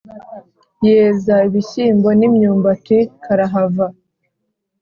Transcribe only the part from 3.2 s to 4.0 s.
karahava.